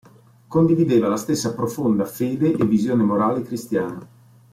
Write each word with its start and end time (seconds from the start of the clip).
Condivideva 0.53 1.07
la 1.09 1.15
stessa 1.15 1.53
profonda 1.53 2.05
fede 2.05 2.53
e 2.53 2.65
visione 2.65 3.03
morale 3.03 3.43
cristiana. 3.43 4.07